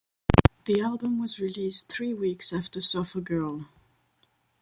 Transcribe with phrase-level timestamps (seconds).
[0.65, 3.67] The album was released three weeks after "Surfer Girl".